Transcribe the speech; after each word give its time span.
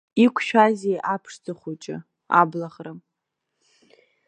Иқәшәазеи 0.23 0.97
аԥшӡа 1.13 1.53
хәҷы, 1.59 1.95
абла-ӷра? 2.39 2.93